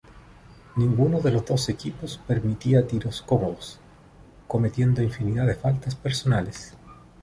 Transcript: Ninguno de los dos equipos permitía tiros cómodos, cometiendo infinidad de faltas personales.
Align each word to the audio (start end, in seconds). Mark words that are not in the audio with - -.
Ninguno 0.77 1.21
de 1.21 1.29
los 1.29 1.45
dos 1.45 1.69
equipos 1.69 2.19
permitía 2.27 2.87
tiros 2.87 3.21
cómodos, 3.21 3.79
cometiendo 4.47 5.03
infinidad 5.03 5.45
de 5.45 5.53
faltas 5.53 5.93
personales. 5.93 6.75